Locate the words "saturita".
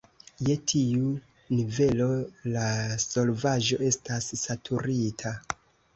4.45-5.35